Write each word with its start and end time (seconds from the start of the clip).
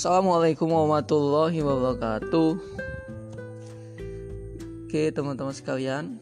Assalamualaikum 0.00 0.72
warahmatullahi 0.72 1.60
wabarakatuh 1.60 2.50
Oke 4.88 5.12
teman-teman 5.12 5.52
sekalian 5.52 6.16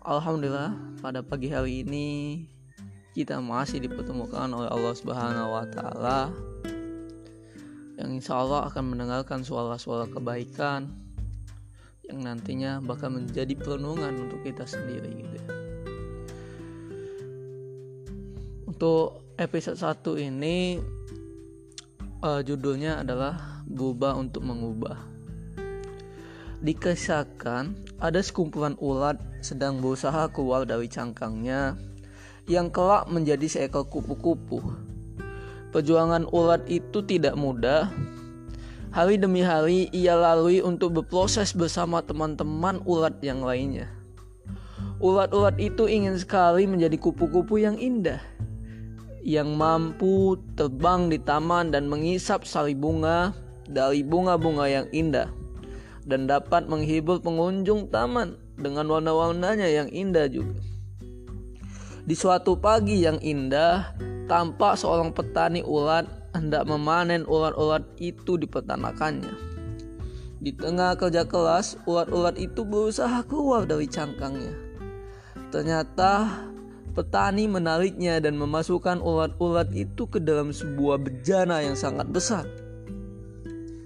Alhamdulillah 0.00 0.72
pada 1.04 1.20
pagi 1.20 1.52
hari 1.52 1.84
ini 1.84 2.08
kita 3.12 3.36
masih 3.44 3.84
dipertemukan 3.84 4.48
oleh 4.48 4.64
Allah 4.64 4.94
Subhanahu 4.96 5.60
wa 5.60 5.64
taala 5.68 6.32
yang 8.00 8.16
insya 8.16 8.40
Allah 8.40 8.64
akan 8.72 8.96
mendengarkan 8.96 9.44
suara-suara 9.44 10.08
kebaikan 10.08 10.88
yang 12.08 12.24
nantinya 12.24 12.80
bakal 12.80 13.12
menjadi 13.12 13.52
perenungan 13.60 14.24
untuk 14.24 14.40
kita 14.40 14.64
sendiri 14.64 15.20
gitu 15.20 15.34
ya. 15.36 15.46
Untuk 18.64 19.36
episode 19.36 19.76
1 19.76 20.32
ini 20.32 20.80
uh, 22.22 22.40
judulnya 22.42 23.02
adalah 23.02 23.62
berubah 23.66 24.18
untuk 24.18 24.42
mengubah. 24.46 24.98
Dikisahkan 26.58 27.78
ada 28.02 28.18
sekumpulan 28.18 28.74
ulat 28.82 29.22
sedang 29.38 29.78
berusaha 29.78 30.26
keluar 30.34 30.66
dari 30.66 30.90
cangkangnya 30.90 31.78
yang 32.50 32.74
kelak 32.74 33.06
menjadi 33.06 33.46
seekor 33.46 33.86
kupu-kupu. 33.86 34.58
Perjuangan 35.70 36.26
ulat 36.34 36.66
itu 36.66 37.04
tidak 37.06 37.38
mudah. 37.38 37.92
Hari 38.88 39.20
demi 39.20 39.44
hari 39.44 39.86
ia 39.92 40.16
lalui 40.16 40.64
untuk 40.64 40.98
berproses 40.98 41.52
bersama 41.52 42.00
teman-teman 42.02 42.80
ulat 42.88 43.20
yang 43.20 43.44
lainnya. 43.44 43.86
Ulat-ulat 44.98 45.60
itu 45.62 45.86
ingin 45.86 46.18
sekali 46.18 46.66
menjadi 46.66 46.98
kupu-kupu 46.98 47.62
yang 47.62 47.78
indah, 47.78 48.18
yang 49.22 49.58
mampu 49.58 50.38
terbang 50.54 51.10
di 51.10 51.18
taman 51.20 51.74
dan 51.74 51.90
mengisap 51.90 52.46
sari 52.46 52.74
bunga 52.74 53.34
dari 53.68 54.00
bunga-bunga 54.00 54.64
yang 54.66 54.86
indah, 54.90 55.28
dan 56.08 56.24
dapat 56.24 56.66
menghibur 56.66 57.20
pengunjung 57.20 57.92
taman 57.92 58.40
dengan 58.56 58.88
warna-warnanya 58.88 59.68
yang 59.68 59.88
indah 59.92 60.26
juga. 60.26 60.58
Di 62.08 62.16
suatu 62.16 62.56
pagi 62.56 63.04
yang 63.04 63.20
indah, 63.20 63.92
tampak 64.24 64.80
seorang 64.80 65.12
petani 65.12 65.60
ulat 65.60 66.08
hendak 66.32 66.64
memanen 66.64 67.28
ulat-ulat 67.28 67.84
itu 68.00 68.40
di 68.40 68.48
peternakannya. 68.48 69.34
Di 70.38 70.54
tengah 70.54 70.96
kerja 70.96 71.28
keras, 71.28 71.76
ulat-ulat 71.84 72.38
itu 72.40 72.64
berusaha 72.64 73.20
keluar 73.28 73.68
dari 73.68 73.84
cangkangnya. 73.90 74.54
Ternyata 75.52 76.32
petani 76.92 77.44
menariknya 77.46 78.18
dan 78.18 78.36
memasukkan 78.40 79.00
ulat-ulat 79.00 79.70
itu 79.76 80.08
ke 80.08 80.18
dalam 80.18 80.50
sebuah 80.50 81.00
bejana 81.00 81.60
yang 81.62 81.78
sangat 81.78 82.08
besar. 82.08 82.44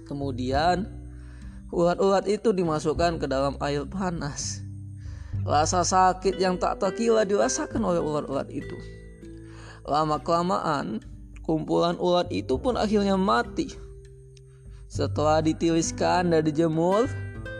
Kemudian, 0.07 0.87
ulat-ulat 1.73 2.29
itu 2.29 2.53
dimasukkan 2.53 3.17
ke 3.17 3.25
dalam 3.25 3.57
air 3.63 3.83
panas. 3.87 4.61
Rasa 5.43 5.83
sakit 5.83 6.39
yang 6.39 6.55
tak 6.55 6.79
terkira 6.79 7.27
dirasakan 7.27 7.83
oleh 7.83 7.99
ulat-ulat 7.99 8.47
itu. 8.47 8.77
Lama-kelamaan, 9.83 11.03
kumpulan 11.43 11.99
ulat 11.99 12.31
itu 12.31 12.55
pun 12.55 12.79
akhirnya 12.79 13.19
mati. 13.19 13.67
Setelah 14.87 15.43
ditiriskan 15.43 16.31
dan 16.31 16.47
dijemur, 16.47 17.09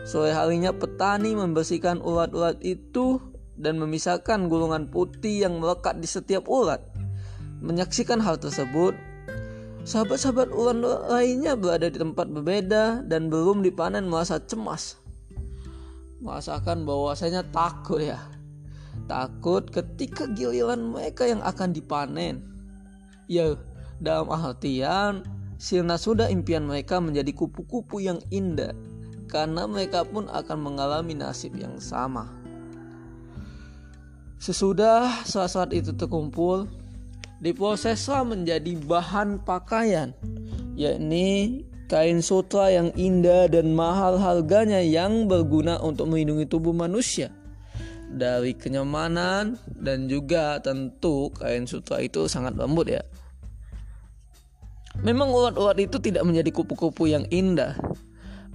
sore 0.07 0.31
harinya 0.31 0.71
petani 0.71 1.35
membersihkan 1.35 1.99
ulat-ulat 1.99 2.61
itu 2.63 3.19
dan 3.57 3.77
memisahkan 3.77 4.49
gulungan 4.49 4.89
putih 4.89 5.45
yang 5.45 5.61
melekat 5.61 6.01
di 6.01 6.09
setiap 6.09 6.49
ulat. 6.49 6.81
Menyaksikan 7.63 8.19
hal 8.19 8.41
tersebut, 8.41 8.97
sahabat-sahabat 9.85 10.51
ulat 10.51 10.77
lainnya 11.07 11.53
berada 11.55 11.87
di 11.87 11.97
tempat 12.01 12.27
berbeda 12.27 13.05
dan 13.05 13.29
belum 13.29 13.63
dipanen 13.63 14.09
merasa 14.09 14.41
cemas. 14.41 14.99
Merasakan 16.23 16.87
bahwasanya 16.87 17.45
takut 17.53 18.03
ya. 18.03 18.19
Takut 19.05 19.67
ketika 19.67 20.29
giliran 20.31 20.91
mereka 20.95 21.27
yang 21.27 21.43
akan 21.43 21.75
dipanen. 21.75 22.43
Ya 23.27 23.55
dalam 24.03 24.31
artian 24.31 25.23
sirna 25.59 25.95
sudah 25.95 26.27
impian 26.27 26.67
mereka 26.67 26.99
menjadi 26.99 27.31
kupu-kupu 27.31 28.03
yang 28.03 28.19
indah. 28.31 28.75
Karena 29.31 29.65
mereka 29.65 30.05
pun 30.05 30.29
akan 30.29 30.57
mengalami 30.61 31.17
nasib 31.17 31.57
yang 31.57 31.79
sama 31.81 32.42
sesudah 34.43 35.23
saat-saat 35.23 35.71
itu 35.71 35.95
terkumpul 35.95 36.67
diproseslah 37.39 38.27
menjadi 38.27 38.75
bahan 38.83 39.39
pakaian 39.39 40.11
yakni 40.75 41.63
kain 41.87 42.19
sutra 42.19 42.67
yang 42.67 42.91
indah 42.99 43.47
dan 43.47 43.71
mahal 43.71 44.19
harganya 44.19 44.83
yang 44.83 45.31
berguna 45.31 45.79
untuk 45.79 46.11
melindungi 46.11 46.43
tubuh 46.43 46.75
manusia 46.75 47.31
dari 48.11 48.51
kenyamanan 48.51 49.55
dan 49.79 50.11
juga 50.11 50.59
tentu 50.59 51.31
kain 51.39 51.63
sutra 51.63 52.03
itu 52.03 52.27
sangat 52.27 52.53
lembut 52.59 52.91
ya. 52.91 53.01
Memang 55.01 55.33
ulat-ulat 55.33 55.81
itu 55.81 55.97
tidak 55.97 56.21
menjadi 56.21 56.53
kupu-kupu 56.53 57.09
yang 57.09 57.25
indah. 57.33 57.73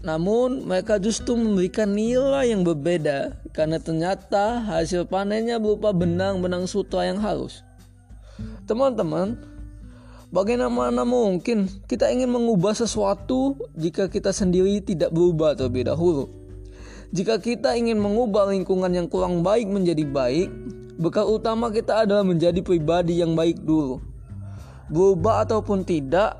Namun 0.00 0.62
mereka 0.62 1.02
justru 1.02 1.34
memberikan 1.34 1.90
nilai 1.90 2.54
yang 2.54 2.62
berbeda 2.62 3.34
karena 3.50 3.82
ternyata 3.82 4.62
hasil 4.62 5.10
panennya 5.10 5.58
berupa 5.58 5.90
benang-benang 5.90 6.70
sutra 6.70 7.06
yang 7.06 7.18
halus. 7.18 7.66
Teman-teman, 8.70 9.34
Bagaimana 10.28 11.08
mungkin 11.08 11.72
kita 11.88 12.12
ingin 12.12 12.28
mengubah 12.28 12.76
sesuatu 12.76 13.56
jika 13.72 14.12
kita 14.12 14.28
sendiri 14.28 14.76
tidak 14.84 15.08
berubah 15.08 15.56
terlebih 15.56 15.88
dahulu? 15.88 16.28
Jika 17.16 17.40
kita 17.40 17.72
ingin 17.72 17.96
mengubah 17.96 18.52
lingkungan 18.52 18.92
yang 18.92 19.08
kurang 19.08 19.40
baik 19.40 19.64
menjadi 19.72 20.04
baik, 20.04 20.52
bekal 21.00 21.32
utama 21.32 21.72
kita 21.72 22.04
adalah 22.04 22.20
menjadi 22.20 22.60
pribadi 22.60 23.24
yang 23.24 23.32
baik 23.32 23.56
dulu. 23.64 24.04
Berubah 24.92 25.48
ataupun 25.48 25.80
tidak, 25.88 26.36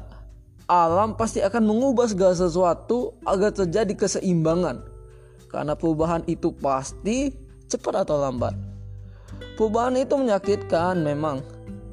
alam 0.69 1.17
pasti 1.17 1.41
akan 1.41 1.65
mengubah 1.65 2.13
segala 2.13 2.37
sesuatu 2.37 3.17
agar 3.25 3.57
terjadi 3.57 3.97
keseimbangan. 3.97 4.85
Karena 5.49 5.73
perubahan 5.73 6.21
itu 6.29 6.53
pasti 6.53 7.33
cepat 7.73 8.05
atau 8.05 8.21
lambat. 8.21 8.53
Perubahan 9.57 9.97
itu 9.97 10.13
menyakitkan 10.21 11.01
memang, 11.01 11.41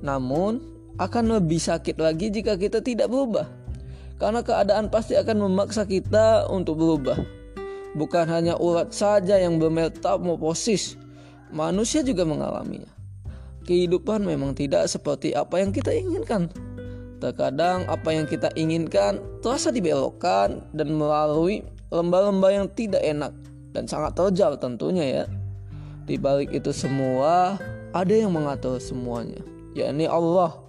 namun 0.03 0.59
akan 0.99 1.39
lebih 1.39 1.59
sakit 1.59 1.95
lagi 1.95 2.27
jika 2.27 2.59
kita 2.59 2.83
tidak 2.83 3.07
berubah. 3.07 3.47
Karena 4.19 4.43
keadaan 4.43 4.91
pasti 4.91 5.15
akan 5.15 5.47
memaksa 5.47 5.87
kita 5.87 6.51
untuk 6.51 6.79
berubah. 6.79 7.19
Bukan 7.95 8.27
hanya 8.27 8.59
ulat 8.59 8.91
saja 8.91 9.39
yang 9.39 9.55
bermetamorfosis, 9.55 10.99
manusia 11.47 12.03
juga 12.03 12.27
mengalaminya. 12.27 12.91
Kehidupan 13.63 14.27
memang 14.27 14.51
tidak 14.51 14.91
seperti 14.91 15.31
apa 15.31 15.63
yang 15.63 15.71
kita 15.71 15.95
inginkan. 15.95 16.51
Terkadang 17.23 17.87
apa 17.87 18.11
yang 18.11 18.27
kita 18.27 18.51
inginkan 18.59 19.23
terasa 19.39 19.71
dibelokkan 19.71 20.61
dan 20.75 20.87
melalui 20.93 21.63
lembah-lembah 21.89 22.51
yang 22.51 22.67
tidak 22.75 23.01
enak 23.01 23.31
dan 23.71 23.87
sangat 23.87 24.15
terjal 24.15 24.59
tentunya 24.59 25.23
ya. 25.23 25.25
Di 26.05 26.19
balik 26.19 26.53
itu 26.53 26.69
semua 26.75 27.57
ada 27.95 28.13
yang 28.13 28.29
mengatur 28.35 28.77
semuanya, 28.77 29.41
yakni 29.73 30.05
Allah 30.05 30.65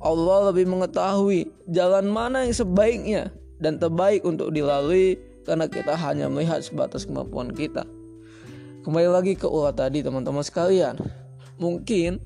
Allah 0.00 0.52
lebih 0.52 0.68
mengetahui 0.68 1.48
jalan 1.72 2.06
mana 2.12 2.44
yang 2.44 2.52
sebaiknya 2.52 3.32
dan 3.56 3.80
terbaik 3.80 4.20
untuk 4.28 4.52
dilalui 4.52 5.16
karena 5.48 5.64
kita 5.66 5.96
hanya 5.96 6.28
melihat 6.28 6.60
sebatas 6.60 7.08
kemampuan 7.08 7.48
kita. 7.48 7.88
Kembali 8.84 9.08
lagi 9.08 9.32
ke 9.34 9.48
ulat 9.48 9.80
tadi 9.80 10.04
teman-teman 10.04 10.44
sekalian. 10.44 11.00
Mungkin 11.56 12.20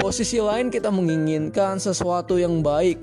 posisi 0.00 0.40
lain 0.40 0.72
kita 0.72 0.88
menginginkan 0.88 1.76
sesuatu 1.76 2.40
yang 2.40 2.64
baik. 2.64 2.96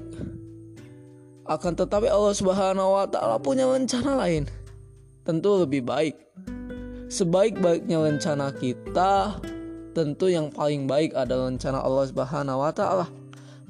Akan 1.46 1.78
tetapi 1.78 2.10
Allah 2.10 2.34
Subhanahu 2.34 2.98
wa 2.98 3.06
taala 3.06 3.38
punya 3.38 3.70
rencana 3.70 4.18
lain. 4.18 4.50
Tentu 5.22 5.62
lebih 5.62 5.86
baik. 5.86 6.18
Sebaik-baiknya 7.08 8.04
rencana 8.04 8.52
kita, 8.52 9.40
tentu 9.96 10.28
yang 10.28 10.52
paling 10.52 10.90
baik 10.90 11.16
adalah 11.16 11.48
rencana 11.48 11.80
Allah 11.80 12.06
Subhanahu 12.10 12.60
wa 12.66 12.72
taala. 12.74 13.08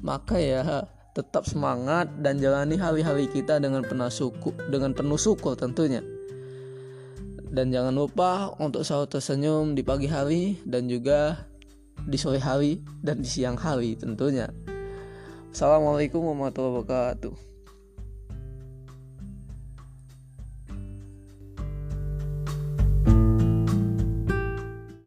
Maka 0.02 0.40
ya 0.40 0.88
tetap 1.14 1.46
semangat 1.46 2.10
dan 2.24 2.42
jalani 2.42 2.80
hari-hari 2.80 3.30
kita 3.30 3.62
dengan 3.62 3.84
penuh 3.86 4.10
syukur, 4.10 4.56
dengan 4.72 4.90
penuh 4.96 5.20
syukur 5.20 5.54
tentunya. 5.54 6.02
Dan 7.48 7.70
jangan 7.70 7.94
lupa 7.94 8.52
untuk 8.58 8.82
selalu 8.82 9.06
tersenyum 9.08 9.64
di 9.72 9.82
pagi 9.86 10.10
hari 10.10 10.60
dan 10.68 10.84
juga 10.90 11.47
di 12.06 12.18
sore 12.20 12.38
hari 12.38 12.78
dan 13.02 13.24
di 13.24 13.28
siang 13.28 13.58
hari 13.58 13.98
tentunya. 13.98 14.46
Assalamualaikum 15.50 16.22
warahmatullahi 16.22 16.84
wabarakatuh. 16.84 17.34